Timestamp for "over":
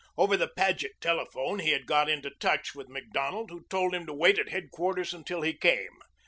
0.17-0.35